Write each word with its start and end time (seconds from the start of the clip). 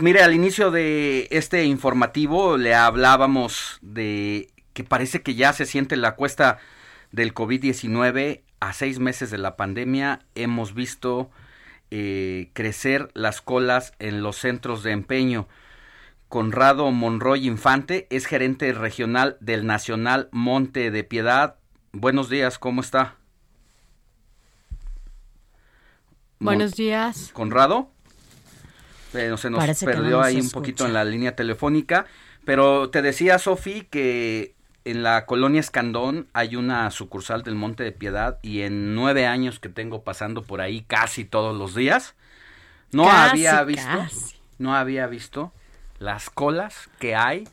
Mire, 0.00 0.22
al 0.22 0.32
inicio 0.32 0.70
de 0.70 1.28
este 1.30 1.64
informativo 1.64 2.56
le 2.56 2.74
hablábamos 2.74 3.78
de 3.82 4.48
que 4.72 4.82
parece 4.82 5.20
que 5.20 5.34
ya 5.34 5.52
se 5.52 5.66
siente 5.66 5.94
la 5.98 6.16
cuesta 6.16 6.58
del 7.12 7.34
COVID-19 7.34 8.40
a 8.60 8.72
seis 8.72 8.98
meses 8.98 9.30
de 9.30 9.36
la 9.36 9.56
pandemia. 9.56 10.20
Hemos 10.34 10.72
visto 10.72 11.30
eh, 11.90 12.48
crecer 12.54 13.10
las 13.12 13.42
colas 13.42 13.92
en 13.98 14.22
los 14.22 14.36
centros 14.36 14.82
de 14.82 14.92
empeño. 14.92 15.48
Conrado 16.30 16.90
Monroy 16.92 17.46
Infante 17.46 18.06
es 18.08 18.24
gerente 18.24 18.72
regional 18.72 19.36
del 19.40 19.66
Nacional 19.66 20.30
Monte 20.32 20.90
de 20.90 21.04
Piedad. 21.04 21.56
Buenos 21.92 22.30
días, 22.30 22.58
¿cómo 22.58 22.80
está? 22.80 23.16
Buenos 26.38 26.72
días. 26.72 27.32
Conrado. 27.34 27.90
Eh, 29.14 29.34
se 29.36 29.50
nos 29.50 29.64
perdió 29.80 30.22
ahí 30.22 30.40
un 30.40 30.50
poquito 30.50 30.86
en 30.86 30.92
la 30.92 31.04
línea 31.04 31.34
telefónica. 31.34 32.06
Pero 32.44 32.90
te 32.90 33.02
decía, 33.02 33.38
Sofi, 33.38 33.86
que 33.90 34.54
en 34.84 35.02
la 35.02 35.26
colonia 35.26 35.60
Escandón 35.60 36.26
hay 36.32 36.56
una 36.56 36.90
sucursal 36.90 37.42
del 37.42 37.54
Monte 37.54 37.84
de 37.84 37.92
Piedad 37.92 38.38
y 38.42 38.62
en 38.62 38.94
nueve 38.94 39.26
años 39.26 39.60
que 39.60 39.68
tengo 39.68 40.02
pasando 40.02 40.42
por 40.42 40.60
ahí 40.60 40.82
casi 40.82 41.24
todos 41.24 41.56
los 41.56 41.74
días, 41.74 42.14
no 42.92 43.10
había 43.10 43.62
visto, 43.64 44.06
no 44.58 44.74
había 44.74 45.06
visto 45.06 45.52
las 45.98 46.30
colas 46.30 46.88
que 46.98 47.14
hay 47.14 47.46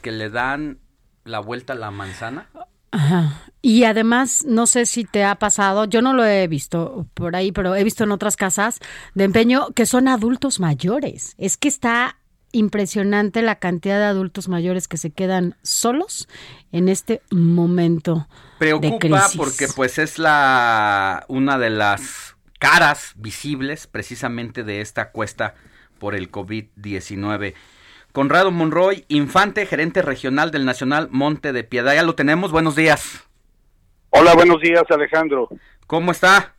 que 0.00 0.10
le 0.10 0.30
dan 0.30 0.78
la 1.24 1.38
vuelta 1.38 1.74
a 1.74 1.76
la 1.76 1.90
manzana. 1.90 2.48
Ajá. 2.92 3.42
Y 3.60 3.84
además, 3.84 4.44
no 4.46 4.66
sé 4.66 4.86
si 4.86 5.04
te 5.04 5.24
ha 5.24 5.36
pasado, 5.36 5.84
yo 5.84 6.02
no 6.02 6.14
lo 6.14 6.24
he 6.24 6.48
visto 6.48 7.06
por 7.14 7.36
ahí, 7.36 7.52
pero 7.52 7.74
he 7.76 7.84
visto 7.84 8.02
en 8.04 8.10
otras 8.10 8.36
casas 8.36 8.80
de 9.14 9.24
empeño 9.24 9.68
que 9.74 9.86
son 9.86 10.08
adultos 10.08 10.58
mayores. 10.58 11.34
Es 11.38 11.56
que 11.56 11.68
está 11.68 12.16
impresionante 12.50 13.40
la 13.40 13.56
cantidad 13.56 13.98
de 13.98 14.04
adultos 14.04 14.48
mayores 14.48 14.88
que 14.88 14.98
se 14.98 15.10
quedan 15.10 15.56
solos 15.62 16.28
en 16.70 16.88
este 16.88 17.22
momento. 17.30 18.28
Preocupa 18.58 19.28
porque 19.36 19.68
pues 19.68 19.98
es 19.98 20.18
la 20.18 21.24
una 21.28 21.56
de 21.58 21.70
las 21.70 22.36
caras 22.58 23.12
visibles 23.16 23.86
precisamente 23.86 24.64
de 24.64 24.80
esta 24.80 25.10
cuesta 25.10 25.54
por 25.98 26.14
el 26.14 26.30
COVID-19. 26.30 27.54
Conrado 28.12 28.50
Monroy, 28.50 29.06
infante, 29.08 29.64
gerente 29.64 30.02
regional 30.02 30.50
del 30.50 30.66
Nacional 30.66 31.08
Monte 31.10 31.52
de 31.52 31.64
Piedad. 31.64 31.94
Ya 31.94 32.02
lo 32.02 32.14
tenemos. 32.14 32.52
Buenos 32.52 32.76
días. 32.76 33.26
Hola, 34.10 34.34
buenos 34.34 34.60
días, 34.60 34.84
Alejandro. 34.90 35.48
¿Cómo 35.86 36.12
está? 36.12 36.54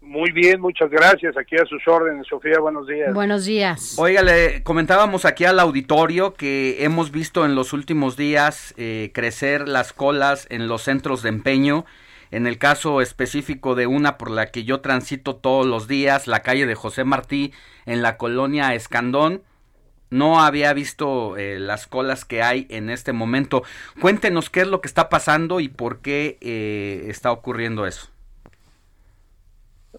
Muy 0.00 0.30
bien, 0.30 0.60
muchas 0.60 0.88
gracias. 0.88 1.36
Aquí 1.36 1.56
a 1.56 1.66
sus 1.66 1.86
órdenes, 1.88 2.26
Sofía, 2.28 2.60
buenos 2.60 2.86
días. 2.86 3.12
Buenos 3.12 3.44
días. 3.44 3.96
Oiga, 3.98 4.22
le 4.22 4.62
comentábamos 4.62 5.24
aquí 5.24 5.44
al 5.44 5.58
auditorio 5.58 6.34
que 6.34 6.84
hemos 6.84 7.10
visto 7.10 7.44
en 7.44 7.56
los 7.56 7.72
últimos 7.72 8.16
días 8.16 8.72
eh, 8.76 9.10
crecer 9.12 9.68
las 9.68 9.92
colas 9.92 10.46
en 10.50 10.68
los 10.68 10.82
centros 10.82 11.22
de 11.22 11.30
empeño. 11.30 11.84
En 12.30 12.46
el 12.46 12.58
caso 12.58 13.00
específico 13.00 13.74
de 13.74 13.88
una 13.88 14.18
por 14.18 14.30
la 14.30 14.46
que 14.46 14.62
yo 14.62 14.80
transito 14.80 15.34
todos 15.34 15.66
los 15.66 15.88
días, 15.88 16.28
la 16.28 16.40
calle 16.40 16.66
de 16.66 16.76
José 16.76 17.02
Martí, 17.02 17.52
en 17.86 18.02
la 18.02 18.16
colonia 18.16 18.74
Escandón, 18.74 19.42
no 20.10 20.40
había 20.40 20.72
visto 20.72 21.36
eh, 21.36 21.58
las 21.58 21.86
colas 21.86 22.24
que 22.24 22.42
hay 22.42 22.66
en 22.68 22.90
este 22.90 23.12
momento. 23.12 23.62
Cuéntenos 24.00 24.50
qué 24.50 24.60
es 24.60 24.68
lo 24.68 24.80
que 24.80 24.88
está 24.88 25.08
pasando 25.08 25.60
y 25.60 25.68
por 25.68 26.00
qué 26.00 26.36
eh, 26.40 27.06
está 27.08 27.32
ocurriendo 27.32 27.86
eso. 27.86 28.08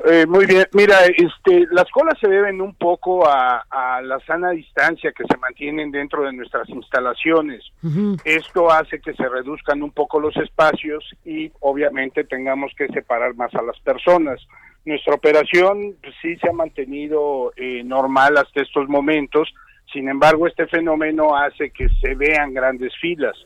Eh, 0.06 0.26
muy 0.26 0.46
bien, 0.46 0.66
mira, 0.72 1.06
este, 1.06 1.68
las 1.70 1.90
colas 1.92 2.18
se 2.20 2.28
deben 2.28 2.62
un 2.62 2.74
poco 2.74 3.28
a, 3.28 3.66
la 4.02 4.20
sana 4.22 4.50
distancia 4.52 5.12
que 5.12 5.26
se 5.30 5.38
mantienen 5.38 5.92
dentro 5.92 6.24
de 6.24 6.34
nuestras 6.34 6.68
instalaciones. 6.70 7.64
Esto 8.24 8.72
hace 8.72 9.00
que 9.00 9.14
se 9.14 9.30
reduzcan 9.30 9.84
un 9.84 9.92
poco 9.92 10.20
los 10.20 10.36
espacios 10.38 11.04
y 11.24 11.52
obviamente 11.60 12.24
tengamos 12.24 12.72
que 12.76 12.88
separar 12.88 13.36
más 13.36 13.54
a 13.54 13.62
las 13.62 13.80
personas. 13.82 14.40
Nuestra 14.86 15.14
operación 15.14 15.96
pues, 16.02 16.16
sí 16.22 16.36
se 16.38 16.50
ha 16.50 16.54
mantenido 16.54 17.54
normal 17.84 18.38
hasta 18.38 18.62
estos 18.62 18.88
momentos, 18.88 19.54
sin 19.92 20.08
embargo, 20.10 20.48
este 20.48 20.68
fenómeno 20.68 21.36
hace 21.36 21.70
que 21.72 21.88
se 22.02 22.16
vean 22.16 22.54
grandes 22.54 22.94
filas, 23.00 23.38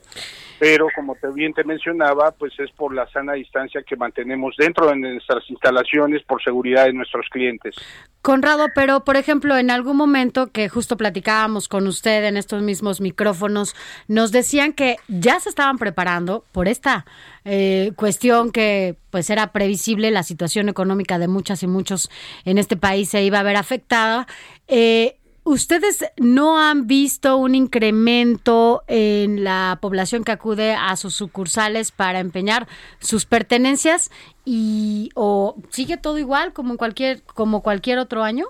pero 0.58 0.86
como 0.94 1.16
bien 1.34 1.52
te 1.52 1.64
mencionaba, 1.64 2.30
pues 2.32 2.52
es 2.58 2.70
por 2.72 2.94
la 2.94 3.06
sana 3.10 3.34
distancia 3.34 3.82
que 3.82 3.96
mantenemos 3.96 4.54
dentro 4.56 4.88
de 4.88 4.96
nuestras 4.96 5.48
instalaciones 5.50 6.22
por 6.22 6.42
seguridad 6.42 6.86
de 6.86 6.92
nuestros 6.92 7.26
clientes. 7.30 7.74
Conrado, 8.22 8.68
pero 8.74 9.04
por 9.04 9.16
ejemplo, 9.16 9.56
en 9.56 9.70
algún 9.70 9.96
momento 9.96 10.50
que 10.50 10.68
justo 10.68 10.96
platicábamos 10.96 11.68
con 11.68 11.86
usted 11.86 12.24
en 12.24 12.36
estos 12.36 12.62
mismos 12.62 13.00
micrófonos, 13.00 13.74
nos 14.08 14.32
decían 14.32 14.72
que 14.72 14.96
ya 15.08 15.38
se 15.40 15.48
estaban 15.48 15.78
preparando 15.78 16.44
por 16.52 16.68
esta 16.68 17.06
eh, 17.44 17.92
cuestión 17.96 18.50
que 18.50 18.96
pues 19.10 19.30
era 19.30 19.52
previsible, 19.52 20.10
la 20.10 20.22
situación 20.22 20.68
económica 20.68 21.18
de 21.18 21.28
muchas 21.28 21.62
y 21.62 21.66
muchos 21.66 22.10
en 22.44 22.58
este 22.58 22.76
país 22.76 23.10
se 23.10 23.22
iba 23.22 23.38
a 23.38 23.44
ver 23.44 23.56
afectada. 23.56 24.26
Eh, 24.66 25.16
¿Ustedes 25.46 26.04
no 26.16 26.58
han 26.58 26.88
visto 26.88 27.36
un 27.36 27.54
incremento 27.54 28.82
en 28.88 29.44
la 29.44 29.78
población 29.80 30.24
que 30.24 30.32
acude 30.32 30.74
a 30.74 30.96
sus 30.96 31.14
sucursales 31.14 31.92
para 31.92 32.18
empeñar 32.18 32.66
sus 32.98 33.26
pertenencias 33.26 34.10
y 34.44 35.10
o 35.14 35.54
sigue 35.70 35.98
todo 35.98 36.18
igual 36.18 36.52
como 36.52 36.72
en 36.72 36.76
cualquier 36.76 37.22
como 37.22 37.62
cualquier 37.62 38.00
otro 38.00 38.24
año? 38.24 38.46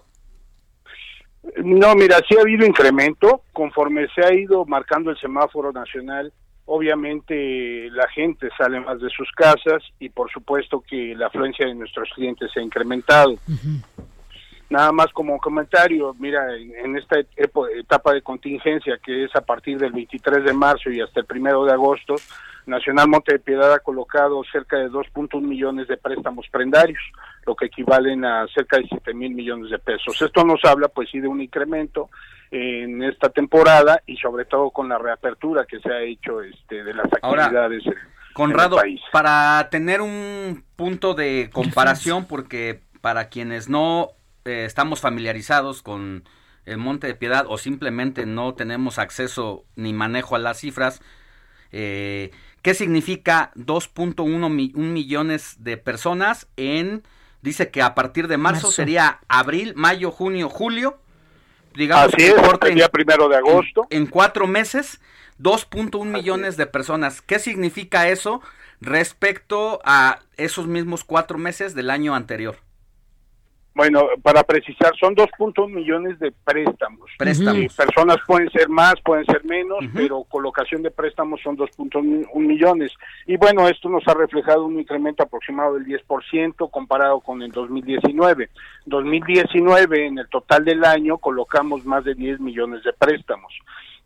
No, 1.59 1.95
mira, 1.97 2.17
sí 2.27 2.35
ha 2.39 2.41
habido 2.41 2.65
incremento 2.65 3.43
conforme 3.53 4.09
se 4.15 4.25
ha 4.25 4.33
ido 4.33 4.65
marcando 4.65 5.11
el 5.11 5.19
semáforo 5.19 5.73
nacional. 5.73 6.33
Obviamente 6.65 7.91
la 7.91 8.09
gente 8.09 8.49
sale 8.57 8.81
más 8.81 9.03
de 9.03 9.11
sus 9.11 9.31
casas 9.33 9.83
y 10.01 10.09
por 10.09 10.31
supuesto 10.31 10.81
que 10.81 11.15
la 11.15 11.27
afluencia 11.27 11.67
de 11.67 11.75
nuestros 11.75 12.09
clientes 12.15 12.51
se 12.55 12.61
ha 12.61 12.63
incrementado. 12.63 13.37
Nada 14.69 14.91
más 14.91 15.07
como 15.13 15.39
comentario, 15.39 16.15
mira, 16.19 16.57
en 16.57 16.97
esta 16.97 17.21
etapa 17.21 18.13
de 18.13 18.23
contingencia 18.23 18.99
que 19.05 19.25
es 19.25 19.37
a 19.37 19.41
partir 19.41 19.79
del 19.79 19.93
23 19.93 20.45
de 20.45 20.53
marzo 20.53 20.91
y 20.91 21.01
hasta 21.01 21.21
el 21.21 21.27
primero 21.27 21.65
de 21.65 21.73
agosto, 21.73 22.17
Nacional 22.67 23.09
Monte 23.09 23.35
de 23.35 23.39
Piedad 23.39 23.73
ha 23.73 23.79
colocado 23.79 24.43
cerca 24.51 24.77
de 24.77 24.91
2.1 24.91 25.41
millones 25.41 25.87
de 25.89 25.97
préstamos 25.97 26.47
prendarios, 26.51 27.01
lo 27.47 27.55
que 27.55 27.67
equivalen 27.67 28.25
a 28.25 28.47
cerca 28.49 28.79
de 28.79 28.87
7 28.89 29.15
mil 29.15 29.35
millones 29.35 29.71
de 29.71 29.79
pesos. 29.79 30.21
Esto 30.21 30.45
nos 30.45 30.65
habla, 30.65 30.89
pues 30.89 31.09
sí, 31.11 31.21
de 31.21 31.29
un 31.29 31.41
incremento 31.41 32.11
en 32.51 33.03
esta 33.03 33.29
temporada 33.29 34.03
y 34.07 34.17
sobre 34.17 34.45
todo 34.45 34.71
con 34.71 34.89
la 34.89 34.99
reapertura 34.99 35.65
que 35.65 35.79
se 35.81 35.93
ha 35.93 36.01
hecho 36.03 36.43
este, 36.43 36.83
de 36.83 36.93
las 36.93 37.07
actividades. 37.07 37.85
Conrado, 38.33 38.79
para 39.13 39.69
tener 39.71 40.03
un 40.03 40.65
punto 40.75 41.15
de 41.15 41.51
comparación, 41.53 42.27
porque 42.27 42.81
para 43.01 43.29
quienes 43.29 43.69
no 43.69 44.11
eh, 44.47 44.65
estamos 44.65 45.01
familiarizados 45.01 45.83
con 45.83 46.25
el 46.67 46.79
Monte 46.79 47.07
de 47.07 47.15
Piedad 47.15 47.47
o 47.49 47.59
simplemente 47.59 48.27
no 48.27 48.55
tenemos 48.55 48.99
acceso 48.99 49.65
ni 49.77 49.93
manejo 49.93 50.37
a 50.37 50.39
las 50.39 50.59
cifras, 50.61 51.01
eh, 51.73 52.31
¿qué 52.63 52.75
significa 52.75 53.53
2.1 53.55 54.51
millones 54.75 55.57
de 55.59 55.77
personas 55.77 56.49
en, 56.57 57.03
dice 57.43 57.71
que 57.71 57.83
a 57.83 57.95
partir 57.95 58.29
de 58.29 58.37
marzo, 58.37 58.71
sería 58.71 59.21
abril, 59.29 59.75
mayo, 59.77 60.11
junio, 60.11 60.49
julio, 60.49 60.99
digamos 61.75 62.15
Así 62.15 62.27
es, 62.27 62.35
el 62.63 62.75
día 62.75 62.89
primero 62.89 63.29
de 63.29 63.37
agosto. 63.37 63.87
En, 63.91 64.07
cuatro 64.07 64.47
meses, 64.47 65.01
2.1 65.41 66.05
millones 66.05 66.57
de 66.57 66.67
personas. 66.67 67.23
¿Qué 67.23 67.39
significa 67.39 68.09
eso 68.09 68.43
respecto 68.81 69.81
a 69.85 70.21
esos 70.37 70.67
mismos 70.67 71.05
cuatro 71.05 71.39
meses 71.39 71.75
del 71.75 71.91
año 71.91 72.15
anterior? 72.15 72.66
Bueno, 73.77 74.09
para 74.23 74.43
precisar, 74.43 74.97
son 74.99 75.15
2.1 75.15 75.71
millones 75.71 76.19
de 76.19 76.33
préstamos. 76.33 77.11
Préstamos. 77.19 77.75
personas 77.75 78.17
pueden 78.27 78.49
ser 78.51 78.71
más, 78.71 78.95
pueden 79.05 79.27
ser 79.27 79.45
menos, 79.45 79.85
pero 79.95 80.25
colocación 80.25 80.83
de 80.83 80.91
préstamos 80.91 81.43
son 81.43 81.59
2.1 81.59 82.35
millones. 82.37 82.91
Y 83.27 83.37
bueno, 83.37 83.69
esto 83.69 83.91
nos 83.91 84.09
ha 84.09 84.15
reflejado 84.15 84.65
un 84.65 84.81
incremento 84.81 85.25
aproximado 85.25 85.75
del 85.75 85.85
10% 85.85 86.71
comparado 86.71 87.21
con 87.21 87.43
el 87.43 87.53
2019. 87.53 88.49
2019, 88.87 90.07
en 90.07 90.19
el 90.21 90.29
total 90.31 90.65
del 90.65 90.83
año, 90.83 91.19
colocamos 91.19 91.85
más 91.85 92.03
de 92.03 92.15
10 92.15 92.41
millones 92.41 92.83
de 92.83 92.95
préstamos. 92.95 93.53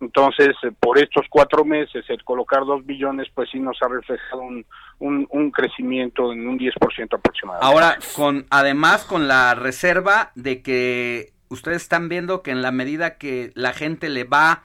Entonces, 0.00 0.56
eh, 0.62 0.72
por 0.78 0.98
estos 0.98 1.26
cuatro 1.28 1.64
meses, 1.64 2.04
el 2.08 2.24
colocar 2.24 2.64
dos 2.64 2.84
billones, 2.86 3.28
pues 3.34 3.50
sí 3.50 3.58
nos 3.58 3.76
ha 3.82 3.88
reflejado 3.88 4.42
un, 4.42 4.64
un, 4.98 5.50
crecimiento 5.50 6.32
en 6.32 6.48
un 6.48 6.58
10% 6.58 6.72
aproximadamente. 7.12 7.66
Ahora, 7.66 7.98
con 8.16 8.46
además 8.50 9.04
con 9.04 9.28
la 9.28 9.54
reserva 9.54 10.32
de 10.34 10.62
que 10.62 11.32
ustedes 11.48 11.82
están 11.82 12.08
viendo 12.08 12.42
que 12.42 12.50
en 12.50 12.62
la 12.62 12.72
medida 12.72 13.18
que 13.18 13.52
la 13.54 13.72
gente 13.72 14.08
le 14.08 14.24
va 14.24 14.62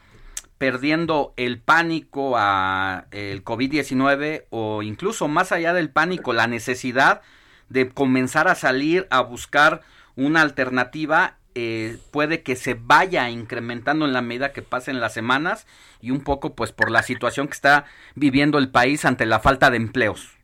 perdiendo 0.57 1.33
el 1.35 1.59
pánico 1.59 2.35
a 2.37 3.05
el 3.11 3.43
COVID-19 3.43 4.45
o 4.51 4.83
incluso 4.83 5.27
más 5.27 5.51
allá 5.51 5.73
del 5.73 5.89
pánico, 5.89 6.31
la 6.31 6.47
necesidad 6.47 7.21
de 7.69 7.89
comenzar 7.89 8.47
a 8.47 8.55
salir 8.55 9.07
a 9.09 9.21
buscar 9.21 9.81
una 10.15 10.41
alternativa 10.41 11.37
eh, 11.57 11.97
puede 12.11 12.43
que 12.43 12.57
se 12.57 12.73
vaya 12.73 13.29
incrementando 13.29 14.05
en 14.05 14.11
la 14.11 14.21
medida 14.21 14.51
que 14.51 14.61
pasen 14.61 14.99
las 14.99 15.13
semanas 15.13 15.65
y 16.01 16.11
un 16.11 16.21
poco 16.21 16.53
pues 16.53 16.73
por 16.73 16.91
la 16.91 17.01
situación 17.01 17.47
que 17.47 17.53
está 17.53 17.85
viviendo 18.13 18.57
el 18.57 18.69
país 18.69 19.05
ante 19.05 19.25
la 19.25 19.39
falta 19.39 19.71
de 19.71 19.77
empleos. 19.77 20.35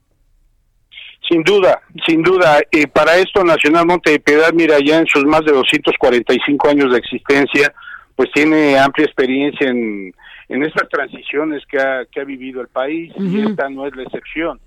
Sin 1.29 1.43
duda, 1.43 1.81
sin 2.07 2.23
duda. 2.23 2.61
Eh, 2.71 2.87
para 2.87 3.17
esto 3.17 3.43
Nacional 3.43 3.85
Monte 3.85 4.11
de 4.11 4.19
Piedad, 4.19 4.53
mira, 4.53 4.77
ya 4.79 4.99
en 4.99 5.07
sus 5.07 5.25
más 5.25 5.43
de 5.43 5.51
245 5.51 6.69
años 6.69 6.91
de 6.91 6.99
existencia, 6.99 7.73
pues 8.15 8.31
tiene 8.33 8.79
amplia 8.79 9.05
experiencia 9.05 9.69
en, 9.69 10.13
en 10.47 10.63
estas 10.63 10.87
transiciones 10.87 11.65
que 11.65 11.77
ha, 11.77 12.05
que 12.05 12.21
ha 12.21 12.23
vivido 12.23 12.61
el 12.61 12.69
país 12.69 13.13
y 13.17 13.41
esta 13.41 13.69
no 13.69 13.85
es 13.85 13.95
la 13.97 14.03
excepción. 14.03 14.61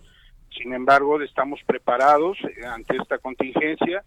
Sin 0.59 0.75
embargo, 0.75 1.21
estamos 1.23 1.61
preparados 1.67 2.37
ante 2.67 2.97
esta 2.99 3.17
contingencia 3.17 4.03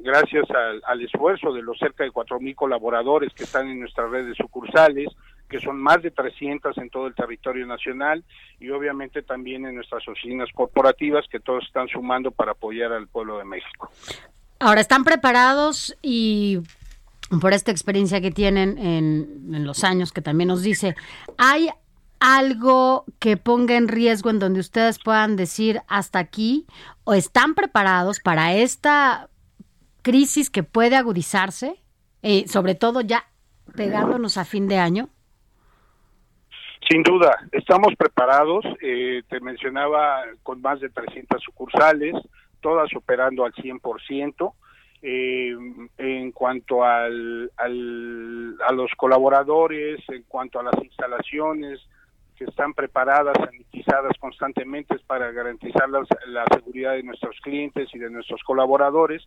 gracias 0.00 0.44
al, 0.86 1.00
esfuerzo 1.02 1.52
de 1.52 1.62
los 1.62 1.78
cerca 1.78 2.04
de 2.04 2.10
4.000 2.10 2.54
colaboradores 2.54 3.32
que 3.34 3.44
están 3.44 3.68
en 3.68 3.80
nuestras 3.80 4.10
redes 4.10 4.36
sucursales, 4.36 5.08
que 5.48 5.60
son 5.60 5.80
más 5.80 6.02
de 6.02 6.10
300 6.10 6.76
en 6.78 6.90
todo 6.90 7.06
el 7.06 7.14
territorio 7.14 7.66
nacional 7.66 8.24
y 8.58 8.70
obviamente 8.70 9.22
también 9.22 9.64
en 9.66 9.76
nuestras 9.76 10.06
oficinas 10.08 10.48
corporativas 10.52 11.24
que 11.30 11.40
todos 11.40 11.64
están 11.64 11.88
sumando 11.88 12.30
para 12.30 12.52
apoyar 12.52 12.92
al 12.92 13.06
pueblo 13.06 13.38
de 13.38 13.44
México. 13.44 13.88
Ahora, 14.58 14.80
¿están 14.80 15.04
preparados 15.04 15.96
y 16.02 16.60
por 17.40 17.52
esta 17.52 17.70
experiencia 17.70 18.20
que 18.20 18.30
tienen 18.30 18.78
en, 18.78 19.54
en 19.54 19.64
los 19.64 19.84
años 19.84 20.12
que 20.12 20.22
también 20.22 20.48
nos 20.48 20.62
dice, 20.62 20.96
¿hay 21.38 21.70
algo 22.18 23.04
que 23.18 23.36
ponga 23.36 23.76
en 23.76 23.88
riesgo 23.88 24.30
en 24.30 24.38
donde 24.38 24.60
ustedes 24.60 24.98
puedan 24.98 25.36
decir 25.36 25.82
hasta 25.86 26.18
aquí 26.18 26.66
o 27.04 27.14
están 27.14 27.54
preparados 27.54 28.20
para 28.20 28.54
esta 28.54 29.28
crisis 30.06 30.50
que 30.50 30.62
puede 30.62 30.94
agudizarse, 30.94 31.82
eh, 32.22 32.46
sobre 32.46 32.76
todo 32.76 33.00
ya 33.00 33.24
pegándonos 33.74 34.38
a 34.38 34.44
fin 34.44 34.68
de 34.68 34.78
año? 34.78 35.08
Sin 36.88 37.02
duda, 37.02 37.36
estamos 37.50 37.92
preparados. 37.98 38.64
Eh, 38.80 39.24
te 39.28 39.40
mencionaba 39.40 40.22
con 40.44 40.62
más 40.62 40.78
de 40.78 40.90
300 40.90 41.42
sucursales, 41.42 42.14
todas 42.60 42.88
operando 42.94 43.44
al 43.44 43.52
100%. 43.54 44.54
Eh, 45.02 45.56
en 45.98 46.30
cuanto 46.30 46.84
al, 46.84 47.50
al, 47.56 48.56
a 48.64 48.72
los 48.72 48.92
colaboradores, 48.96 50.00
en 50.08 50.22
cuanto 50.22 50.60
a 50.60 50.62
las 50.62 50.84
instalaciones, 50.84 51.80
que 52.36 52.44
están 52.44 52.74
preparadas, 52.74 53.36
sanitizadas 53.38 54.16
constantemente 54.20 54.96
para 55.06 55.32
garantizar 55.32 55.88
la, 55.88 56.44
seguridad 56.54 56.92
de 56.92 57.02
nuestros 57.02 57.40
clientes 57.40 57.88
y 57.92 57.98
de 57.98 58.10
nuestros 58.10 58.42
colaboradores, 58.44 59.26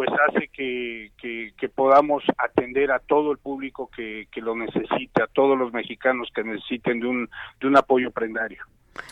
pues 0.00 0.08
hace 0.30 0.48
que, 0.48 1.12
que, 1.18 1.68
podamos 1.68 2.22
atender 2.38 2.90
a 2.90 3.00
todo 3.00 3.32
el 3.32 3.36
público 3.36 3.90
que, 3.94 4.28
que, 4.32 4.40
lo 4.40 4.56
necesita, 4.56 5.24
a 5.24 5.26
todos 5.26 5.58
los 5.58 5.74
mexicanos 5.74 6.30
que 6.34 6.42
necesiten 6.42 7.00
de 7.00 7.06
un, 7.06 7.28
de 7.60 7.66
un 7.66 7.76
apoyo 7.76 8.10
prendario. 8.10 8.64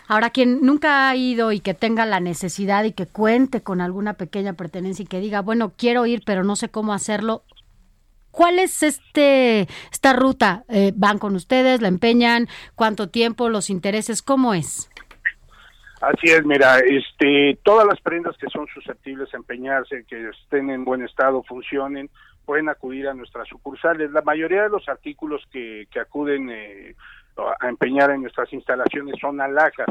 Ahora, 0.07 0.31
quien 0.31 0.63
nunca 0.63 1.11
ha 1.11 1.15
ido 1.15 1.53
y 1.53 1.61
que 1.61 1.75
tenga 1.75 2.07
la 2.07 2.21
necesidad 2.21 2.85
y 2.85 2.93
que 2.93 3.05
cuente 3.05 3.63
con 3.63 3.83
alguna 3.83 4.15
pequeña 4.15 4.55
pertenencia 4.55 5.03
y 5.03 5.07
que 5.07 5.21
diga, 5.21 5.43
bueno, 5.43 5.75
quiero 5.77 6.07
ir, 6.07 6.23
pero 6.25 6.43
no 6.43 6.57
sé 6.57 6.71
cómo 6.71 6.95
hacerlo, 6.95 7.43
¿Cuál 8.31 8.59
es 8.61 8.83
este 8.85 9.67
esta 9.91 10.13
ruta? 10.13 10.65
Eh, 10.69 10.93
¿Van 10.95 11.19
con 11.19 11.35
ustedes? 11.35 11.81
¿La 11.81 11.89
empeñan? 11.89 12.47
¿Cuánto 12.77 13.09
tiempo? 13.09 13.49
¿Los 13.49 13.69
intereses? 13.69 14.23
¿Cómo 14.23 14.55
es? 14.55 14.91
Así 16.01 16.31
es, 16.31 16.45
mira, 16.45 16.79
este, 16.79 17.59
todas 17.65 17.87
las 17.87 18.01
prendas 18.01 18.37
que 18.39 18.49
son 18.49 18.67
susceptibles 18.69 19.31
de 19.33 19.39
empeñarse, 19.39 20.05
que 20.05 20.29
estén 20.29 20.71
en 20.71 20.85
buen 20.85 21.03
estado, 21.05 21.43
funcionen, 21.43 22.09
pueden 22.45 22.69
acudir 22.69 23.09
a 23.09 23.15
nuestras 23.15 23.49
sucursales. 23.49 24.11
La 24.13 24.23
mayoría 24.23 24.63
de 24.63 24.69
los 24.69 24.89
artículos 24.89 25.43
que, 25.51 25.89
que 25.91 26.01
acuden 26.01 26.51
eh, 26.51 26.95
a 27.61 27.69
empeñar 27.69 28.11
en 28.11 28.23
nuestras 28.23 28.53
instalaciones 28.53 29.17
son 29.21 29.41
alhajas. 29.41 29.89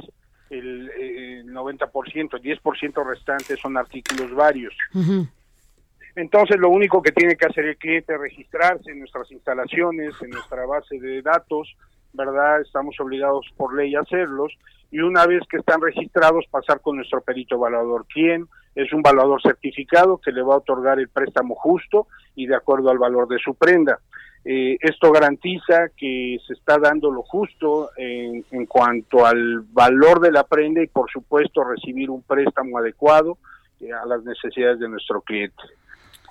El, 0.50 0.89
el 0.89 1.45
90%, 1.48 2.13
el 2.15 2.62
10% 2.62 3.06
restante 3.06 3.57
son 3.57 3.75
artículos 3.75 4.33
varios. 4.33 4.74
Entonces, 6.15 6.57
lo 6.57 6.69
único 6.69 7.01
que 7.01 7.12
tiene 7.12 7.36
que 7.36 7.45
hacer 7.45 7.65
el 7.65 7.77
cliente 7.77 8.13
es 8.13 8.19
registrarse 8.19 8.92
en 8.92 9.00
nuestras 9.00 9.30
instalaciones, 9.30 10.15
en 10.21 10.31
nuestra 10.31 10.65
base 10.65 11.00
de 11.00 11.21
datos, 11.21 11.75
¿verdad? 12.18 12.62
Estamos 12.62 13.00
obligados 13.00 13.46
por 13.56 13.75
ley 13.75 13.96
a 13.96 14.02
hacerlos. 14.02 14.52
Y 14.92 15.00
una 15.00 15.25
vez 15.25 15.42
que 15.50 15.58
están 15.58 15.81
registrados, 15.81 16.46
pasar 16.50 16.81
con 16.81 16.98
nuestro 16.98 17.22
perito 17.22 17.56
evaluador. 17.56 18.06
¿Quién? 18.14 18.48
Es 18.75 18.92
un 18.92 19.00
evaluador 19.00 19.42
certificado 19.42 20.18
que 20.18 20.31
le 20.31 20.42
va 20.42 20.56
a 20.56 20.58
otorgar 20.58 21.00
el 21.00 21.10
préstamo 21.10 21.56
justo 21.56 22.08
y 22.36 22.48
de 22.48 22.56
acuerdo 22.56 22.90
al 22.90 22.98
valor 22.98 23.28
de 23.28 23.40
su 23.40 23.56
prenda. 23.56 24.00
Eh, 24.46 24.78
esto 24.80 25.12
garantiza 25.12 25.90
que 25.98 26.38
se 26.46 26.54
está 26.54 26.78
dando 26.78 27.12
lo 27.12 27.22
justo 27.24 27.90
en, 27.98 28.46
en 28.52 28.66
cuanto 28.66 29.25
al 29.25 29.62
valor 29.62 30.22
de 30.22 30.31
la 30.31 30.44
prenda 30.44 30.81
y, 30.81 30.88
por 30.88 31.12
supuesto, 31.12 31.64
recibir 31.64 32.10
un 32.10 32.22
préstamo 32.22 32.78
adecuado 32.78 33.38
eh, 33.81 33.92
a 33.92 34.06
las 34.06 34.24
necesidades 34.24 34.80
de 34.80 34.90
nuestro 34.90 35.22
cliente. 35.22 35.62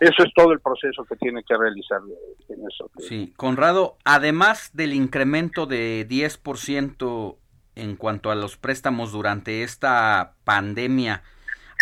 Eso 0.00 0.25
es 0.25 0.32
todo 0.34 0.52
el 0.52 0.60
proceso 0.60 1.04
que 1.04 1.16
tiene 1.16 1.43
que 1.43 1.56
realizar 1.56 2.00
en 2.48 2.58
eso. 2.70 2.90
Sí, 2.98 3.32
Conrado, 3.37 3.96
además 4.04 4.70
del 4.75 4.93
incremento 4.93 5.66
de 5.66 6.06
10% 6.08 7.37
en 7.76 7.96
cuanto 7.96 8.31
a 8.31 8.34
los 8.34 8.56
préstamos 8.56 9.12
durante 9.12 9.62
esta 9.62 10.34
pandemia, 10.44 11.22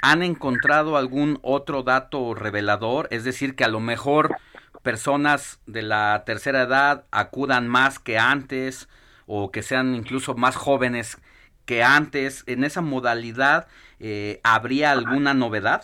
¿han 0.02 0.22
encontrado 0.22 0.96
algún 0.96 1.38
otro 1.42 1.82
dato 1.82 2.34
revelador? 2.34 3.08
Es 3.10 3.24
decir, 3.24 3.56
que 3.56 3.64
a 3.64 3.68
lo 3.68 3.80
mejor 3.80 4.36
personas 4.82 5.60
de 5.66 5.82
la 5.82 6.22
tercera 6.26 6.62
edad 6.62 7.06
acudan 7.10 7.66
más 7.68 7.98
que 7.98 8.18
antes 8.18 8.88
o 9.26 9.50
que 9.50 9.62
sean 9.62 9.94
incluso 9.94 10.34
más 10.34 10.56
jóvenes 10.56 11.18
que 11.64 11.82
antes. 11.82 12.44
¿En 12.46 12.64
esa 12.64 12.80
modalidad 12.80 13.66
eh, 13.98 14.40
habría 14.44 14.92
alguna 14.92 15.34
novedad? 15.34 15.82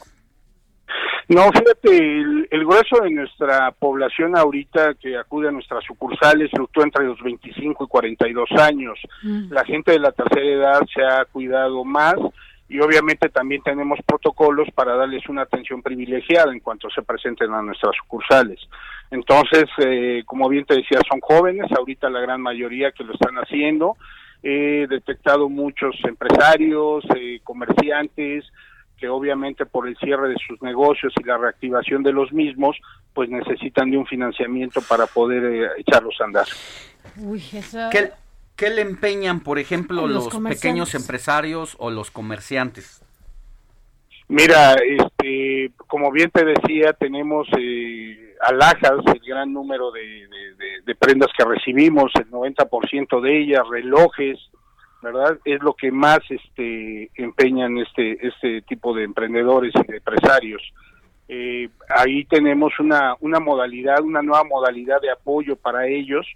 No, 1.31 1.45
fíjate, 1.53 1.97
el, 2.51 2.65
grueso 2.65 3.05
de 3.05 3.11
nuestra 3.11 3.71
población 3.71 4.37
ahorita 4.37 4.95
que 4.95 5.17
acude 5.17 5.47
a 5.47 5.53
nuestras 5.53 5.85
sucursales 5.85 6.51
fluctúa 6.51 6.83
entre 6.83 7.05
los 7.05 7.23
25 7.23 7.85
y 7.85 7.87
42 7.87 8.51
años. 8.59 8.99
Mm. 9.23 9.53
La 9.53 9.65
gente 9.65 9.93
de 9.93 10.01
la 10.01 10.11
tercera 10.11 10.45
edad 10.45 10.81
se 10.93 11.05
ha 11.05 11.25
cuidado 11.27 11.85
más 11.85 12.17
y 12.69 12.81
obviamente 12.81 13.29
también 13.29 13.63
tenemos 13.63 14.01
protocolos 14.05 14.67
para 14.75 14.97
darles 14.97 15.29
una 15.29 15.43
atención 15.43 15.83
privilegiada 15.83 16.53
en 16.53 16.59
cuanto 16.59 16.91
se 16.91 17.03
presenten 17.03 17.55
a 17.55 17.63
nuestras 17.63 17.95
sucursales. 17.95 18.59
Entonces, 19.13 19.67
eh, 19.79 20.25
como 20.27 20.49
bien 20.49 20.65
te 20.65 20.75
decía, 20.75 20.99
son 21.09 21.21
jóvenes, 21.21 21.71
ahorita 21.71 22.11
la 22.11 22.19
gran 22.19 22.41
mayoría 22.41 22.91
que 22.91 23.05
lo 23.05 23.13
están 23.13 23.37
haciendo. 23.37 23.97
He 24.43 24.89
detectado 24.89 25.49
muchos 25.49 25.95
empresarios, 26.03 27.05
eh, 27.15 27.39
comerciantes, 27.45 28.45
que 29.01 29.09
obviamente 29.09 29.67
por 29.67 29.89
el 29.89 29.97
cierre 29.97 30.29
de 30.29 30.37
sus 30.47 30.61
negocios 30.63 31.13
y 31.19 31.25
la 31.25 31.39
reactivación 31.39 32.03
de 32.03 32.13
los 32.13 32.33
mismos, 32.33 32.77
pues 33.15 33.31
necesitan 33.31 33.91
de 33.91 33.97
un 33.97 34.07
financiamiento 34.07 34.81
para 34.83 35.07
poder 35.07 35.45
eh, 35.45 35.69
echarlos 35.79 36.15
a 36.21 36.25
andar. 36.25 36.47
¿Qué, 38.57 38.71
le 38.71 38.83
empeñan, 38.83 39.41
por 39.41 39.59
ejemplo, 39.59 40.07
los, 40.07 40.29
pequeños 40.37 40.95
empresarios 40.95 41.77
o 41.79 41.91
los 41.91 42.11
comerciantes? 42.11 43.03
Mira, 44.29 44.75
este, 44.75 45.73
como 45.89 46.13
bien 46.13 46.31
te 46.31 46.45
decía, 46.45 46.93
tenemos 46.93 47.49
eh, 47.59 48.37
alhajas, 48.43 49.01
el 49.13 49.21
gran 49.27 49.53
número 49.53 49.91
de, 49.91 50.29
de 50.85 50.95
prendas 50.95 51.31
que 51.37 51.45
recibimos, 51.45 52.13
el 52.17 52.31
90% 52.31 53.21
de 53.23 53.41
ellas, 53.41 53.63
relojes, 53.69 54.39
¿verdad? 55.03 55.39
Es 55.45 55.63
lo 55.63 55.75
que 55.75 55.91
más 55.91 56.19
este, 56.29 57.11
empeñan 57.15 57.79
este, 57.79 58.27
este 58.27 58.63
tipo 58.63 58.95
de 58.95 59.05
emprendedores 59.05 59.73
y 59.75 59.91
de 59.91 59.97
empresarios. 59.99 60.63
Eh, 61.29 61.69
ahí 61.89 62.25
tenemos 62.25 62.73
una, 62.81 63.15
una 63.21 63.39
modalidad, 63.41 64.03
una 64.03 64.21
nueva 64.21 64.45
modalidad 64.45 65.01
de 65.01 65.11
apoyo 65.11 65.57
para 65.57 65.87
ellos, 65.87 66.27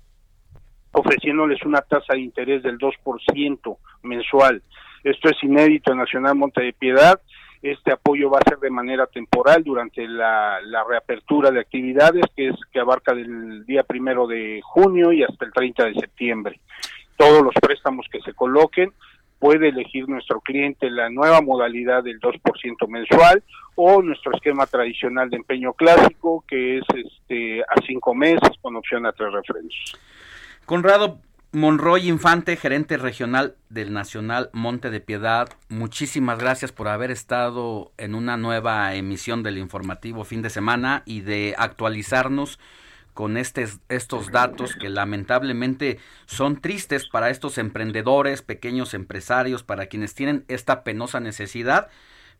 ofreciéndoles 0.92 1.64
una 1.64 1.82
tasa 1.82 2.14
de 2.14 2.20
interés 2.20 2.62
del 2.62 2.78
2% 2.78 3.76
mensual. 4.02 4.62
Esto 5.02 5.28
es 5.28 5.42
inédito 5.42 5.92
en 5.92 5.98
Nacional 5.98 6.36
Monte 6.36 6.62
de 6.62 6.72
Piedad. 6.72 7.20
Este 7.60 7.92
apoyo 7.92 8.30
va 8.30 8.38
a 8.38 8.48
ser 8.48 8.58
de 8.58 8.70
manera 8.70 9.06
temporal 9.06 9.64
durante 9.64 10.06
la, 10.06 10.60
la 10.62 10.84
reapertura 10.84 11.50
de 11.50 11.60
actividades, 11.60 12.24
que 12.36 12.48
es 12.48 12.56
que 12.72 12.78
abarca 12.78 13.14
del 13.14 13.64
día 13.66 13.82
primero 13.82 14.26
de 14.26 14.60
junio 14.62 15.12
y 15.12 15.22
hasta 15.22 15.44
el 15.44 15.52
30 15.52 15.84
de 15.86 15.94
septiembre. 15.94 16.60
Todos 17.16 17.42
los 17.42 17.54
préstamos 17.54 18.06
que 18.10 18.20
se 18.20 18.32
coloquen 18.32 18.92
puede 19.38 19.68
elegir 19.68 20.08
nuestro 20.08 20.40
cliente 20.40 20.90
la 20.90 21.10
nueva 21.10 21.42
modalidad 21.42 22.02
del 22.02 22.18
2% 22.20 22.88
mensual 22.88 23.42
o 23.74 24.00
nuestro 24.02 24.32
esquema 24.32 24.66
tradicional 24.66 25.28
de 25.28 25.36
empeño 25.36 25.72
clásico 25.74 26.44
que 26.48 26.78
es 26.78 26.84
este 26.94 27.62
a 27.62 27.80
cinco 27.86 28.14
meses 28.14 28.50
con 28.62 28.76
opción 28.76 29.04
a 29.04 29.12
tres 29.12 29.32
refrendos. 29.32 29.98
Conrado 30.64 31.18
Monroy 31.52 32.08
Infante, 32.08 32.56
gerente 32.56 32.96
regional 32.96 33.54
del 33.68 33.92
Nacional 33.92 34.50
Monte 34.52 34.90
de 34.90 35.00
Piedad, 35.00 35.48
muchísimas 35.68 36.38
gracias 36.38 36.72
por 36.72 36.88
haber 36.88 37.10
estado 37.12 37.92
en 37.96 38.14
una 38.14 38.36
nueva 38.36 38.94
emisión 38.94 39.42
del 39.42 39.58
informativo 39.58 40.24
fin 40.24 40.42
de 40.42 40.50
semana 40.50 41.02
y 41.06 41.20
de 41.20 41.54
actualizarnos 41.56 42.58
con 43.14 43.36
estos 43.36 44.30
datos 44.32 44.74
que 44.74 44.90
lamentablemente 44.90 45.98
son 46.26 46.60
tristes 46.60 47.06
para 47.06 47.30
estos 47.30 47.58
emprendedores, 47.58 48.42
pequeños 48.42 48.92
empresarios, 48.92 49.62
para 49.62 49.86
quienes 49.86 50.14
tienen 50.14 50.44
esta 50.48 50.82
penosa 50.82 51.20
necesidad, 51.20 51.88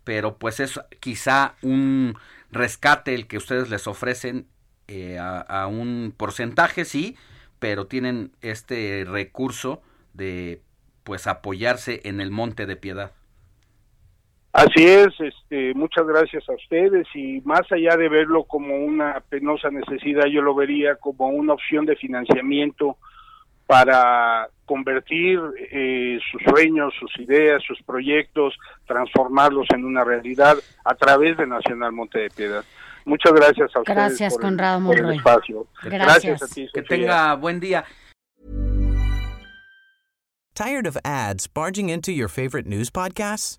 pero 0.02 0.36
pues 0.36 0.58
es 0.58 0.80
quizá 0.98 1.54
un 1.62 2.18
rescate 2.50 3.14
el 3.14 3.28
que 3.28 3.36
ustedes 3.36 3.70
les 3.70 3.86
ofrecen 3.86 4.48
eh, 4.88 5.16
a, 5.18 5.66
un 5.68 6.12
porcentaje, 6.14 6.84
sí, 6.84 7.16
pero 7.60 7.86
tienen 7.86 8.32
este 8.42 9.06
recurso 9.08 9.80
de 10.12 10.60
pues 11.04 11.26
apoyarse 11.28 12.00
en 12.04 12.20
el 12.20 12.32
Monte 12.32 12.66
de 12.66 12.76
Piedad. 12.76 13.12
Así 14.54 14.86
es, 14.86 15.08
este, 15.18 15.74
muchas 15.74 16.06
gracias 16.06 16.48
a 16.48 16.52
ustedes 16.52 17.08
y 17.12 17.40
más 17.40 17.62
allá 17.72 17.96
de 17.96 18.08
verlo 18.08 18.44
como 18.44 18.76
una 18.76 19.20
penosa 19.28 19.68
necesidad, 19.68 20.26
yo 20.26 20.42
lo 20.42 20.54
vería 20.54 20.94
como 20.94 21.26
una 21.26 21.54
opción 21.54 21.84
de 21.86 21.96
financiamiento 21.96 22.96
para 23.66 24.48
convertir 24.64 25.40
eh, 25.72 26.20
sus 26.30 26.40
sueños, 26.44 26.94
sus 27.00 27.18
ideas, 27.18 27.64
sus 27.66 27.82
proyectos, 27.82 28.54
transformarlos 28.86 29.66
en 29.74 29.84
una 29.84 30.04
realidad 30.04 30.56
a 30.84 30.94
través 30.94 31.36
de 31.36 31.48
Nacional 31.48 31.90
Monte 31.90 32.20
de 32.20 32.30
Piedad. 32.30 32.64
Muchas 33.06 33.32
gracias 33.32 33.74
a 33.74 33.80
ustedes 33.80 33.96
gracias, 33.96 34.34
por, 34.34 34.42
Conrado 34.42 34.92
el, 34.92 35.16
espacio. 35.16 35.66
Gracias. 35.82 36.44
a 36.44 36.46
ti. 36.46 36.68
Que 36.72 36.82
tenga 36.82 37.34
buen 37.34 37.58
día. 37.58 37.84
Tired 40.54 40.86
of 40.86 40.96
ads 41.04 41.48
barging 41.48 41.88
into 41.88 42.12
your 42.12 42.28
favorite 42.28 42.68
news 42.68 42.88
podcasts? 42.88 43.58